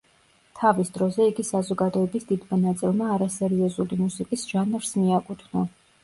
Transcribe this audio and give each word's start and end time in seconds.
თავის 0.59 0.87
დროზე 0.93 1.25
იგი 1.31 1.43
საზოგადოების 1.49 2.25
დიდმა 2.31 2.57
ნაწილმა 2.61 3.09
არასერიოზული 3.17 3.99
მუსიკის 4.05 4.47
ჟანრს 4.53 4.95
მიაკუთვნა. 5.03 5.63